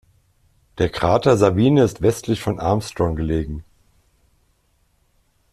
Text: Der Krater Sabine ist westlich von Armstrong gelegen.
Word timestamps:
Der 0.79 0.89
Krater 0.89 1.37
Sabine 1.37 1.83
ist 1.83 2.01
westlich 2.01 2.41
von 2.41 2.59
Armstrong 2.59 3.15
gelegen. 3.15 3.63